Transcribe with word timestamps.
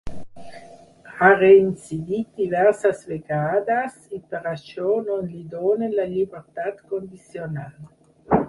Ha 1.17 1.27
reincidit 1.41 2.31
diverses 2.39 3.05
vegades, 3.11 3.99
i 4.19 4.23
per 4.33 4.43
això 4.55 4.97
no 5.11 5.21
li 5.29 5.45
donen 5.55 5.97
la 6.01 6.11
llibertat 6.15 6.85
condicional. 6.95 7.75